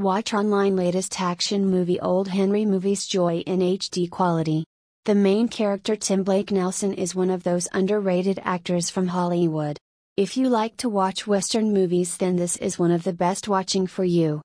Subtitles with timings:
[0.00, 4.64] Watch online latest action movie Old Henry Movies Joy in HD quality.
[5.04, 9.78] The main character Tim Blake Nelson is one of those underrated actors from Hollywood.
[10.16, 13.86] If you like to watch Western movies, then this is one of the best watching
[13.86, 14.42] for you.